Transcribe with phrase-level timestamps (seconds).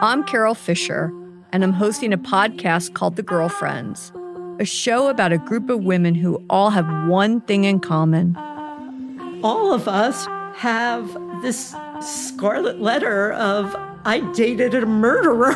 [0.00, 1.12] I'm Carol Fisher,
[1.50, 4.12] and I'm hosting a podcast called The Girlfriends,
[4.60, 8.36] a show about a group of women who all have one thing in common.
[9.42, 15.50] All of us have this scarlet letter of, I dated a murderer.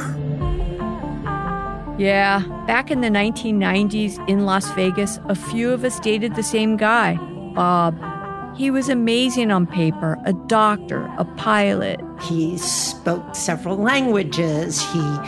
[1.97, 6.77] Yeah, back in the 1990s in Las Vegas, a few of us dated the same
[6.77, 7.15] guy,
[7.55, 7.97] Bob.
[8.55, 12.01] He was amazing on paper a doctor, a pilot.
[12.21, 14.83] He spoke several languages.
[14.93, 15.19] He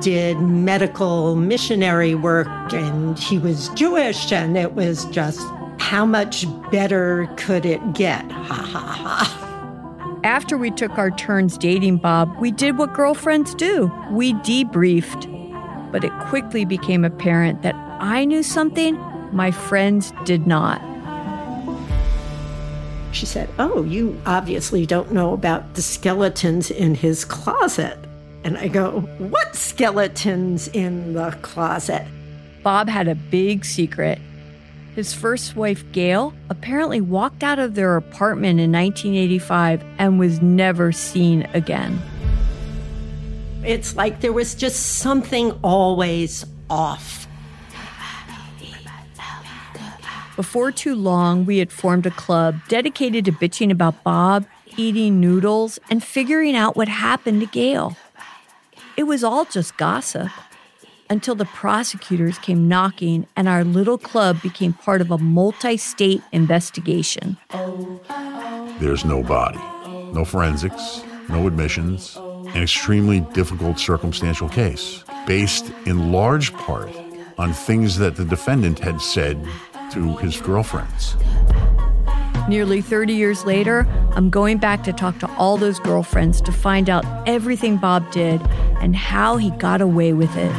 [0.00, 5.40] did medical missionary work, and he was Jewish, and it was just
[5.78, 8.24] how much better could it get?
[8.32, 9.38] Ha ha ha.
[10.24, 15.30] After we took our turns dating Bob, we did what girlfriends do we debriefed.
[15.90, 18.96] But it quickly became apparent that I knew something
[19.32, 20.80] my friends did not.
[23.12, 27.98] She said, Oh, you obviously don't know about the skeletons in his closet.
[28.42, 32.06] And I go, What skeletons in the closet?
[32.62, 34.18] Bob had a big secret.
[34.94, 40.92] His first wife, Gail, apparently walked out of their apartment in 1985 and was never
[40.92, 42.00] seen again.
[43.64, 47.26] It's like there was just something always off.
[50.36, 54.46] Before too long, we had formed a club dedicated to bitching about Bob,
[54.78, 57.96] eating noodles, and figuring out what happened to Gail.
[58.96, 60.30] It was all just gossip
[61.10, 66.22] until the prosecutors came knocking and our little club became part of a multi state
[66.32, 67.36] investigation.
[68.78, 69.60] There's no body,
[70.14, 76.90] no forensics, no admissions, an extremely difficult circumstantial case based in large part
[77.36, 79.46] on things that the defendant had said
[79.92, 81.16] to his girlfriends.
[82.48, 86.90] Nearly 30 years later, I'm going back to talk to all those girlfriends to find
[86.90, 88.40] out everything Bob did
[88.80, 90.52] and how he got away with it.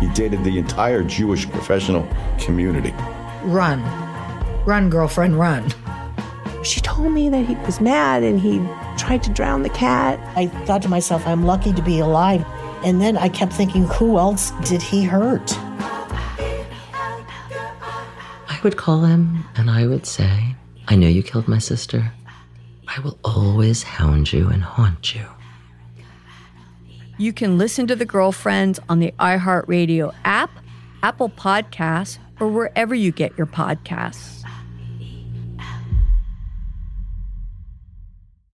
[0.00, 2.06] He dated the entire Jewish professional
[2.38, 2.92] community.
[3.44, 3.82] Run.
[4.64, 5.72] Run, girlfriend, run.
[6.64, 8.58] She told me that he was mad and he
[8.98, 10.18] tried to drown the cat.
[10.36, 12.44] I thought to myself, I'm lucky to be alive.
[12.84, 15.56] And then I kept thinking, who else did he hurt?
[18.58, 20.56] I would call him and I would say,
[20.88, 22.12] I know you killed my sister.
[22.88, 25.24] I will always hound you and haunt you.
[27.18, 30.50] You can listen to The Girlfriends on the iHeartRadio app,
[31.04, 34.42] Apple Podcasts, or wherever you get your podcasts.